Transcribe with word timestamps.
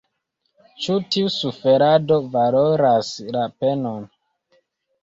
Ĉu 0.85 0.95
tiu 1.15 1.29
suferado 1.35 2.19
valoras 2.39 3.13
la 3.39 3.47
penon? 3.61 4.11